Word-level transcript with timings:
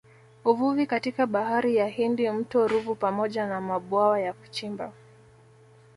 Uvuvi 0.45 0.87
katika 0.87 1.27
Bahari 1.27 1.75
ya 1.75 1.87
Hindi 1.87 2.29
mto 2.31 2.67
Ruvu 2.67 2.95
pamoja 2.95 3.47
na 3.47 3.61
mabwawa 3.61 4.19
ya 4.19 4.33
kuchimba 4.33 4.91